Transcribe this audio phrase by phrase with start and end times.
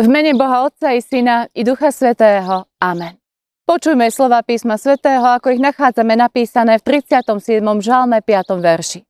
[0.00, 2.64] V mene Boha Otca i Syna i Ducha Svetého.
[2.80, 3.20] Amen.
[3.68, 7.60] Počujme slova písma Svetého, ako ich nachádzame napísané v 37.
[7.84, 8.64] žalme 5.
[8.64, 9.04] verši.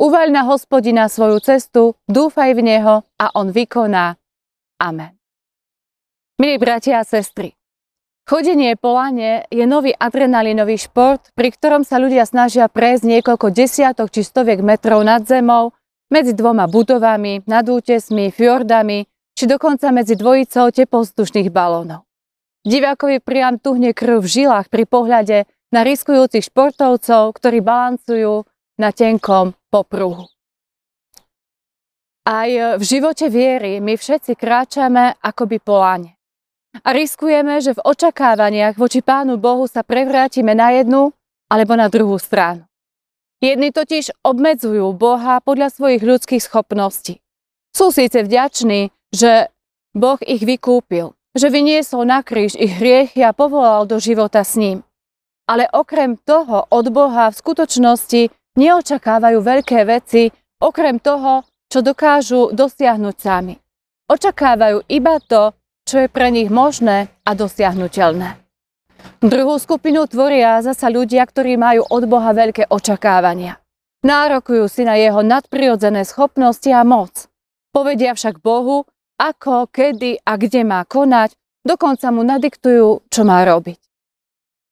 [0.00, 4.16] Uvaľ na hospodina svoju cestu, dúfaj v neho a on vykoná.
[4.80, 5.12] Amen.
[6.40, 7.52] Milí bratia a sestry,
[8.24, 14.08] chodenie po lane je nový adrenalinový šport, pri ktorom sa ľudia snažia prejsť niekoľko desiatok
[14.08, 15.76] či stoviek metrov nad zemou,
[16.08, 22.06] medzi dvoma budovami, nad útesmi, fjordami, či dokonca medzi dvojicou tepovzdušných balónov.
[22.64, 28.46] Divákovi priam tuhne krv v žilách pri pohľade na riskujúcich športovcov, ktorí balancujú
[28.80, 30.30] na tenkom popruhu.
[32.24, 32.48] Aj
[32.80, 36.16] v živote viery my všetci kráčame akoby po láne.
[36.80, 41.12] A riskujeme, že v očakávaniach voči Pánu Bohu sa prevrátime na jednu
[41.52, 42.64] alebo na druhú stranu.
[43.44, 47.20] Jedni totiž obmedzujú Boha podľa svojich ľudských schopností.
[47.76, 49.54] Sú síce vďační, že
[49.94, 54.82] Boh ich vykúpil, že vyniesol na kríž ich hriechy a povolal do života s ním.
[55.46, 58.22] Ale okrem toho od Boha v skutočnosti
[58.58, 63.54] neočakávajú veľké veci, okrem toho, čo dokážu dosiahnuť sami.
[64.10, 65.54] Očakávajú iba to,
[65.84, 68.40] čo je pre nich možné a dosiahnutelné.
[69.20, 73.60] Druhú skupinu tvoria zasa ľudia, ktorí majú od Boha veľké očakávania.
[74.04, 77.28] Nárokujú si na jeho nadprirodzené schopnosti a moc.
[77.72, 78.84] Povedia však Bohu,
[79.18, 83.80] ako, kedy a kde má konať, dokonca mu nadiktujú, čo má robiť.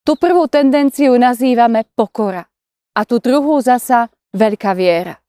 [0.03, 2.43] Tú prvú tendenciu nazývame pokora
[2.93, 5.23] a tú druhú zasa veľká viera.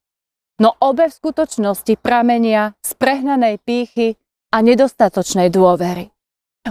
[0.58, 4.18] No obe v skutočnosti pramenia z prehnanej pýchy
[4.54, 6.14] a nedostatočnej dôvery.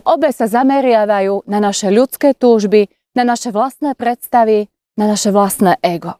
[0.06, 6.16] Obe sa zameriavajú na naše ľudské túžby, na naše vlastné predstavy, na naše vlastné ego.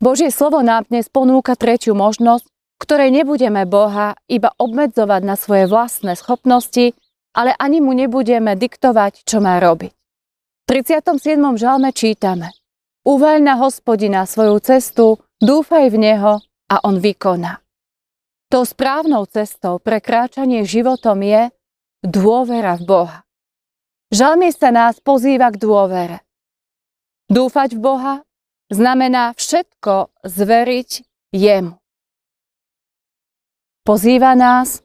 [0.00, 2.48] Božie slovo nám dnes ponúka tretiu možnosť,
[2.80, 6.96] ktorej nebudeme Boha iba obmedzovať na svoje vlastné schopnosti,
[7.36, 9.92] ale ani mu nebudeme diktovať, čo má robiť.
[9.92, 11.36] V 37.
[11.60, 12.56] žalme čítame
[13.04, 17.60] Uvaľ na hospodina svoju cestu, dúfaj v neho a on vykoná.
[18.50, 21.54] Tou správnou cestou pre kráčanie životom je
[22.02, 23.18] dôvera v Boha.
[24.10, 26.18] Žalmista nás pozýva k dôvere.
[27.30, 28.14] Dúfať v Boha
[28.74, 30.90] znamená všetko zveriť
[31.30, 31.79] jemu
[33.84, 34.84] pozýva nás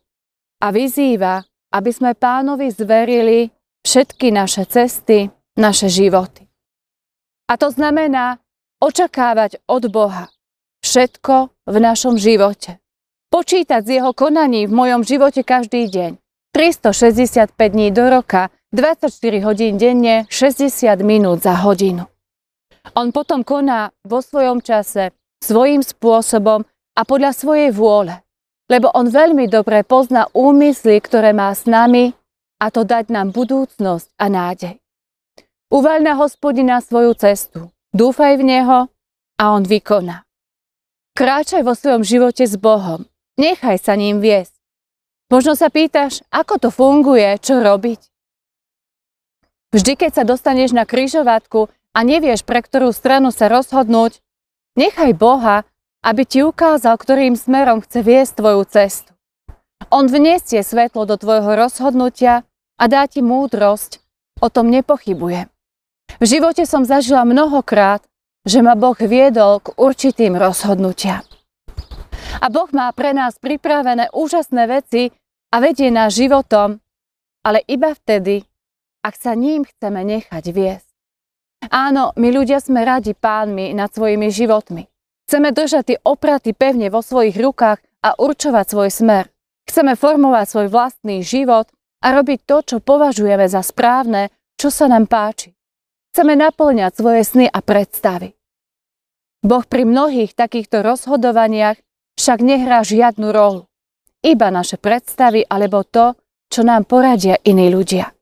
[0.64, 1.44] a vyzýva,
[1.76, 3.52] aby sme pánovi zverili
[3.86, 5.30] všetky naše cesty,
[5.60, 6.48] naše životy.
[7.46, 8.42] A to znamená
[8.82, 10.34] očakávať od Boha
[10.82, 12.82] všetko v našom živote.
[13.30, 16.18] Počítať s jeho konaním v mojom živote každý deň.
[16.56, 19.12] 365 dní do roka, 24
[19.44, 22.08] hodín denne, 60 minút za hodinu.
[22.96, 25.12] On potom koná vo svojom čase,
[25.44, 26.64] svojím spôsobom
[26.96, 28.25] a podľa svojej vôle
[28.66, 32.18] lebo on veľmi dobre pozná úmysly, ktoré má s nami
[32.58, 34.76] a to dať nám budúcnosť a nádej.
[35.70, 38.80] Uvaľ na hospodina svoju cestu, dúfaj v neho
[39.38, 40.24] a on vykoná.
[41.16, 43.08] Kráčaj vo svojom živote s Bohom,
[43.40, 44.56] nechaj sa ním viesť.
[45.32, 48.02] Možno sa pýtaš, ako to funguje, čo robiť.
[49.74, 54.22] Vždy, keď sa dostaneš na kryžovatku a nevieš, pre ktorú stranu sa rozhodnúť,
[54.78, 55.68] nechaj Boha,
[56.06, 59.10] aby ti ukázal, ktorým smerom chce viesť tvoju cestu.
[59.90, 62.46] On vniesie svetlo do tvojho rozhodnutia
[62.78, 64.06] a dá ti múdrosť,
[64.38, 65.50] o tom nepochybujem.
[66.22, 68.06] V živote som zažila mnohokrát,
[68.46, 71.26] že ma Boh viedol k určitým rozhodnutiam.
[72.38, 75.10] A Boh má pre nás pripravené úžasné veci
[75.50, 76.78] a vedie nás životom,
[77.42, 78.46] ale iba vtedy,
[79.02, 80.90] ak sa ním chceme nechať viesť.
[81.74, 84.95] Áno, my ľudia sme radi pánmi nad svojimi životmi.
[85.26, 89.26] Chceme držať tie opraty pevne vo svojich rukách a určovať svoj smer.
[89.66, 91.66] Chceme formovať svoj vlastný život
[92.06, 95.58] a robiť to, čo považujeme za správne, čo sa nám páči.
[96.14, 98.38] Chceme naplňať svoje sny a predstavy.
[99.42, 101.82] Boh pri mnohých takýchto rozhodovaniach
[102.18, 103.66] však nehrá žiadnu rolu.
[104.22, 106.18] Iba naše predstavy alebo to,
[106.50, 108.14] čo nám poradia iní ľudia.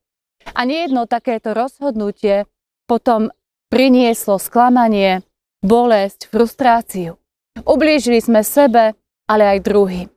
[0.55, 2.47] A nejedno takéto rozhodnutie
[2.87, 3.31] potom
[3.71, 5.23] prinieslo sklamanie,
[5.63, 7.15] bolesť, frustráciu.
[7.63, 8.93] Ublížili sme sebe,
[9.25, 10.07] ale aj druhým.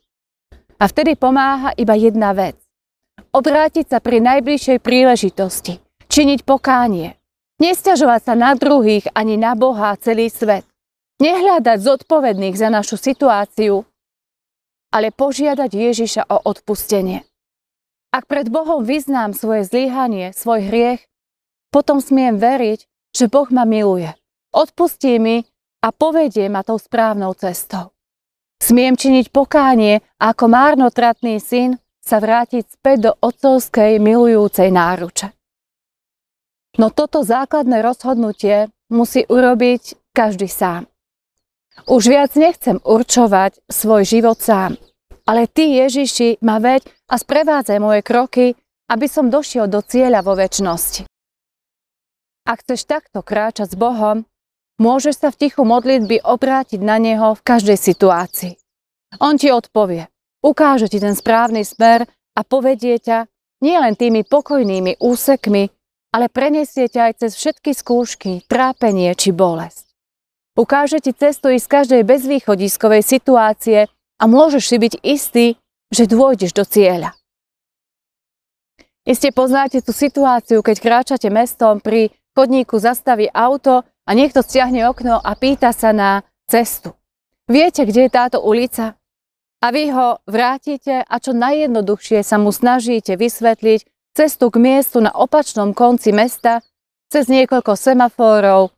[0.77, 2.59] A vtedy pomáha iba jedna vec.
[3.33, 5.81] Obrátiť sa pri najbližšej príležitosti.
[6.11, 7.17] Činiť pokánie.
[7.63, 10.67] Nesťažovať sa na druhých ani na Boha celý svet.
[11.17, 13.89] Nehľadať zodpovedných za našu situáciu,
[14.93, 17.25] ale požiadať Ježiša o odpustenie.
[18.13, 21.09] Ak pred Bohom vyznám svoje zlyhanie, svoj hriech,
[21.73, 22.85] potom smiem veriť,
[23.17, 24.13] že Boh ma miluje
[24.57, 25.45] odpustí mi
[25.85, 27.93] a povedie ma tou správnou cestou.
[28.57, 35.35] Smiem činiť pokánie ako márnotratný syn, sa vrátiť späť do otcovskej milujúcej náruče.
[36.79, 40.87] No toto základné rozhodnutie musí urobiť každý sám.
[41.91, 44.79] Už viac nechcem určovať svoj život sám,
[45.27, 48.55] ale Ty, Ježiši, ma veď a sprevádzaj moje kroky,
[48.87, 51.05] aby som došiel do cieľa vo väčšnosti.
[52.47, 54.23] Ak chceš takto kráčať s Bohom,
[54.77, 58.55] môžeš sa v tichu modlitby obrátiť na Neho v každej situácii.
[59.21, 60.09] On ti odpovie,
[60.45, 62.05] ukáže ti ten správny smer
[62.37, 63.29] a povedie ťa
[63.65, 65.73] nielen tými pokojnými úsekmi,
[66.13, 69.87] ale preniesie ťa aj cez všetky skúšky, trápenie či bolesť.
[70.57, 75.47] Ukáže ti cestu z každej bezvýchodiskovej situácie a môžeš si byť istý,
[75.93, 77.13] že dôjdeš do cieľa.
[79.07, 85.19] Iste poznáte tú situáciu, keď kráčate mestom pri chodníku zastaví auto a niekto stiahne okno
[85.19, 86.95] a pýta sa na cestu.
[87.51, 88.95] Viete, kde je táto ulica?
[89.63, 95.11] A vy ho vrátite a čo najjednoduchšie sa mu snažíte vysvetliť cestu k miestu na
[95.11, 96.63] opačnom konci mesta
[97.11, 98.75] cez niekoľko semafórov,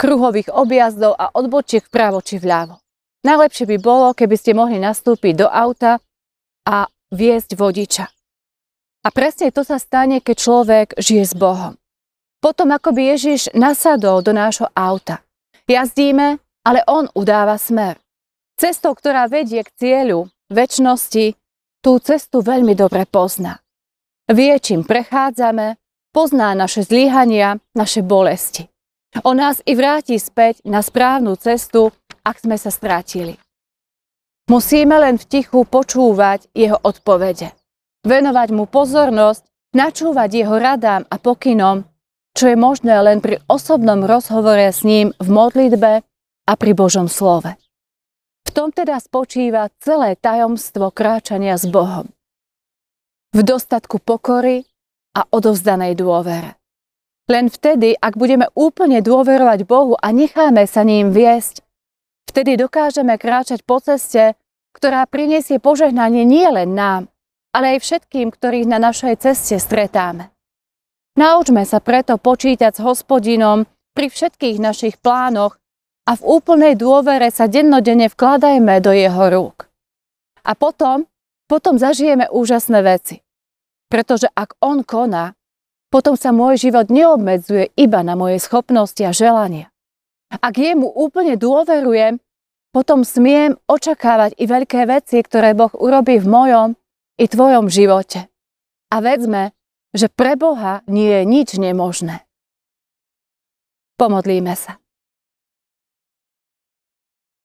[0.00, 2.80] kruhových objazdov a odbočiek vpravo či vľavo.
[3.22, 6.02] Najlepšie by bolo, keby ste mohli nastúpiť do auta
[6.66, 8.04] a viesť vodiča.
[9.02, 11.81] A presne to sa stane, keď človek žije s Bohom.
[12.42, 15.22] Potom ako by Ježiš nasadol do nášho auta.
[15.70, 18.02] Jazdíme, ale on udáva smer.
[18.58, 21.38] Cestou, ktorá vedie k cieľu, väčšnosti,
[21.86, 23.62] tú cestu veľmi dobre pozná.
[24.26, 25.78] Vie, čím prechádzame,
[26.10, 28.66] pozná naše zlíhania, naše bolesti.
[29.22, 31.94] On nás i vráti späť na správnu cestu,
[32.26, 33.38] ak sme sa strátili.
[34.50, 37.54] Musíme len v tichu počúvať jeho odpovede.
[38.02, 39.46] Venovať mu pozornosť,
[39.78, 41.86] načúvať jeho radám a pokynom
[42.32, 45.92] čo je možné len pri osobnom rozhovore s ním v modlitbe
[46.48, 47.54] a pri Božom slove.
[48.42, 52.10] V tom teda spočíva celé tajomstvo kráčania s Bohom.
[53.32, 54.68] V dostatku pokory
[55.16, 56.60] a odovzdanej dôvere.
[57.30, 61.62] Len vtedy, ak budeme úplne dôverovať Bohu a necháme sa ním viesť,
[62.28, 64.34] vtedy dokážeme kráčať po ceste,
[64.74, 67.08] ktorá prinesie požehnanie nie len nám,
[67.54, 70.32] ale aj všetkým, ktorých na našej ceste stretáme.
[71.12, 75.60] Naučme sa preto počítať s hospodinom pri všetkých našich plánoch
[76.08, 79.68] a v úplnej dôvere sa dennodenne vkladajme do jeho rúk.
[80.42, 81.04] A potom,
[81.46, 83.20] potom zažijeme úžasné veci.
[83.92, 85.36] Pretože ak on koná,
[85.92, 89.68] potom sa môj život neobmedzuje iba na moje schopnosti a želania.
[90.32, 92.24] Ak jemu úplne dôverujem,
[92.72, 96.68] potom smiem očakávať i veľké veci, ktoré Boh urobí v mojom
[97.20, 98.32] i tvojom živote.
[98.88, 99.52] A vedzme,
[99.92, 102.24] že pre Boha nie je nič nemožné.
[104.00, 104.82] Pomodlíme sa.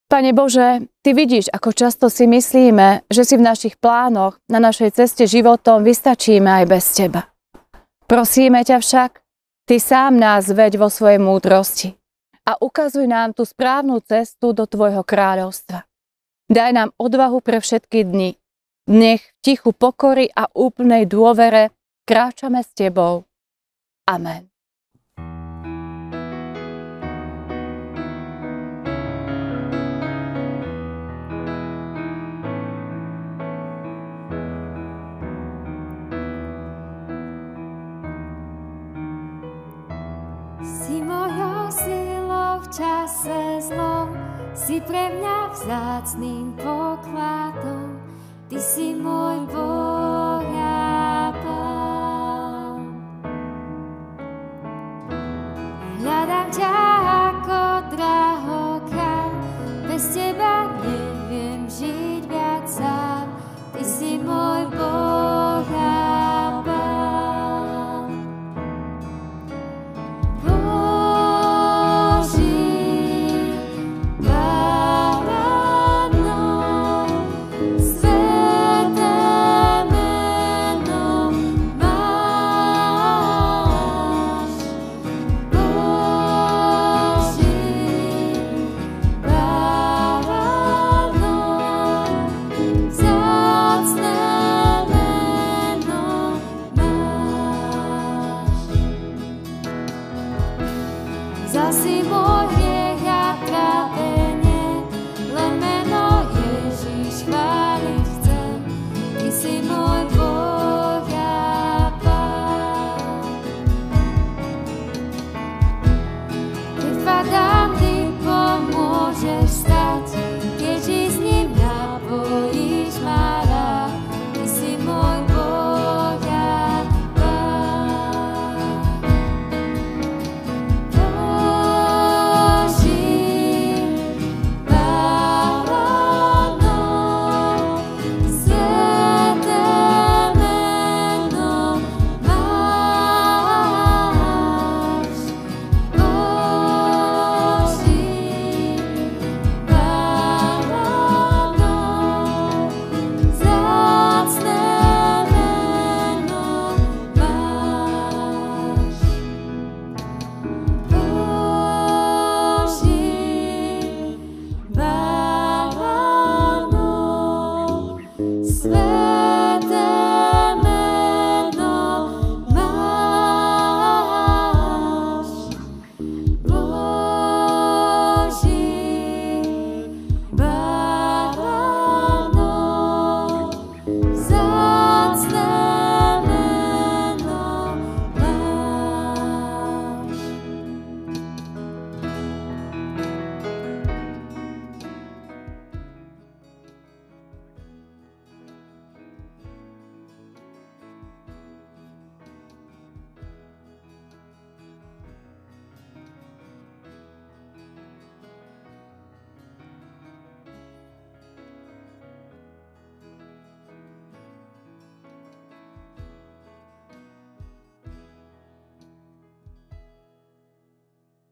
[0.08, 4.96] Pane Bože, Ty vidíš, ako často si myslíme, že si v našich plánoch, na našej
[4.96, 7.28] ceste životom vystačíme aj bez Teba.
[8.08, 9.12] Prosíme ťa však,
[9.68, 12.00] Ty sám nás veď vo svojej múdrosti
[12.48, 15.84] a ukazuj nám tú správnu cestu do Tvojho kráľovstva.
[16.48, 18.40] Daj nám odvahu pre všetky dni.
[18.88, 21.76] Nech v tichu pokory a úplnej dôvere
[22.08, 23.28] kráčame s Tebou.
[24.08, 24.48] Amen.
[40.64, 44.16] Si mojou silou v čase zlom,
[44.56, 48.00] si pre mňa vzácným pokladom,
[48.48, 50.67] Ty si môj Boh.